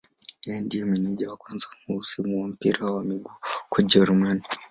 Yeye 0.45 0.59
ndiye 0.65 0.83
meneja 0.91 1.29
wa 1.31 1.37
kwanza 1.41 1.67
mweusi 1.81 2.17
wa 2.41 2.47
mpira 2.51 2.83
wa 2.93 3.03
miguu 3.03 3.37
huko 3.61 3.75
Ujerumani. 3.81 4.43